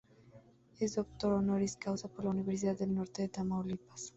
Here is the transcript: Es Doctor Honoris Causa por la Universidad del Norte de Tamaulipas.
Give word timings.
Es 0.79 0.95
Doctor 0.95 1.33
Honoris 1.33 1.77
Causa 1.77 2.07
por 2.07 2.25
la 2.25 2.31
Universidad 2.31 2.75
del 2.75 2.91
Norte 2.95 3.21
de 3.21 3.29
Tamaulipas. 3.29 4.09